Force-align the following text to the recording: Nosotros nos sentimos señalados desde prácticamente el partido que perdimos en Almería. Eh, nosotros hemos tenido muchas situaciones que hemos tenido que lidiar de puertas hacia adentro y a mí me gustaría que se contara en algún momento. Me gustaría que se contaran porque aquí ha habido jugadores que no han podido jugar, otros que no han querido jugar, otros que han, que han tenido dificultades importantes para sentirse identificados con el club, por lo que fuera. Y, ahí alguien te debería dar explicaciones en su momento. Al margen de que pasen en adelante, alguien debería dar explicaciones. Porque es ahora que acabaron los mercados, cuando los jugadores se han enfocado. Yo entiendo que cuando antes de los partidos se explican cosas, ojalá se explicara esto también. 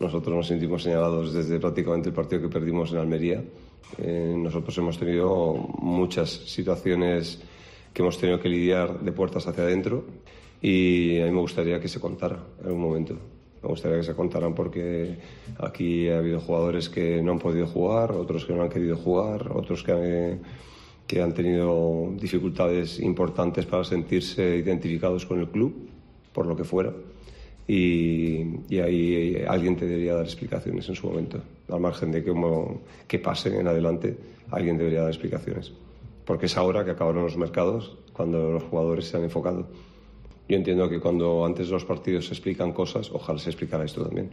Nosotros 0.00 0.36
nos 0.36 0.46
sentimos 0.46 0.84
señalados 0.84 1.32
desde 1.32 1.58
prácticamente 1.58 2.08
el 2.08 2.14
partido 2.14 2.42
que 2.42 2.48
perdimos 2.48 2.92
en 2.92 2.98
Almería. 2.98 3.42
Eh, 3.98 4.34
nosotros 4.36 4.76
hemos 4.78 4.96
tenido 4.96 5.54
muchas 5.80 6.30
situaciones 6.30 7.42
que 7.92 8.02
hemos 8.02 8.16
tenido 8.18 8.38
que 8.38 8.48
lidiar 8.48 9.00
de 9.00 9.10
puertas 9.10 9.48
hacia 9.48 9.64
adentro 9.64 10.04
y 10.62 11.20
a 11.20 11.24
mí 11.24 11.32
me 11.32 11.40
gustaría 11.40 11.80
que 11.80 11.88
se 11.88 11.98
contara 11.98 12.38
en 12.60 12.66
algún 12.66 12.82
momento. 12.82 13.14
Me 13.60 13.68
gustaría 13.68 13.96
que 13.98 14.04
se 14.04 14.14
contaran 14.14 14.54
porque 14.54 15.16
aquí 15.58 16.08
ha 16.08 16.18
habido 16.18 16.38
jugadores 16.38 16.88
que 16.88 17.20
no 17.20 17.32
han 17.32 17.40
podido 17.40 17.66
jugar, 17.66 18.12
otros 18.12 18.44
que 18.44 18.54
no 18.54 18.62
han 18.62 18.68
querido 18.68 18.96
jugar, 18.96 19.50
otros 19.52 19.82
que 19.82 19.92
han, 19.92 20.40
que 21.08 21.20
han 21.20 21.34
tenido 21.34 22.12
dificultades 22.16 23.00
importantes 23.00 23.66
para 23.66 23.82
sentirse 23.82 24.56
identificados 24.56 25.26
con 25.26 25.40
el 25.40 25.48
club, 25.48 25.88
por 26.32 26.46
lo 26.46 26.54
que 26.54 26.62
fuera. 26.62 26.92
Y, 27.68 28.80
ahí 28.80 29.44
alguien 29.46 29.76
te 29.76 29.86
debería 29.86 30.14
dar 30.14 30.24
explicaciones 30.24 30.88
en 30.88 30.94
su 30.94 31.06
momento. 31.06 31.38
Al 31.70 31.80
margen 31.80 32.10
de 32.10 32.24
que 33.06 33.18
pasen 33.18 33.56
en 33.56 33.68
adelante, 33.68 34.16
alguien 34.50 34.78
debería 34.78 35.02
dar 35.02 35.10
explicaciones. 35.10 35.72
Porque 36.24 36.46
es 36.46 36.56
ahora 36.56 36.82
que 36.82 36.92
acabaron 36.92 37.24
los 37.24 37.36
mercados, 37.36 37.98
cuando 38.14 38.52
los 38.52 38.62
jugadores 38.64 39.06
se 39.06 39.18
han 39.18 39.24
enfocado. 39.24 39.68
Yo 40.48 40.56
entiendo 40.56 40.88
que 40.88 40.98
cuando 40.98 41.44
antes 41.44 41.66
de 41.66 41.74
los 41.74 41.84
partidos 41.84 42.26
se 42.26 42.32
explican 42.32 42.72
cosas, 42.72 43.10
ojalá 43.12 43.38
se 43.38 43.50
explicara 43.50 43.84
esto 43.84 44.02
también. 44.02 44.30